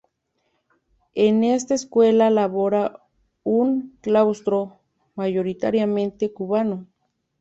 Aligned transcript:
En 1.13 1.43
esta 1.43 1.75
escuela 1.75 2.31
labora 2.31 3.03
un 3.43 3.95
claustro 4.01 4.79
mayoritariamente 5.13 6.33
cubano. 6.33 6.87